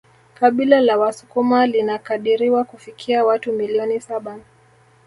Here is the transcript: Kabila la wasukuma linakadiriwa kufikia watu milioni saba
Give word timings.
Kabila 0.33 0.81
la 0.81 0.97
wasukuma 0.97 1.65
linakadiriwa 1.67 2.63
kufikia 2.63 3.25
watu 3.25 3.53
milioni 3.53 4.01
saba 4.01 4.39